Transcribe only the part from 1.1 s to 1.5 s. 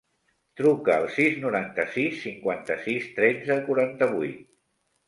sis,